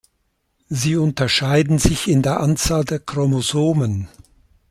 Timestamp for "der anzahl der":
2.23-2.97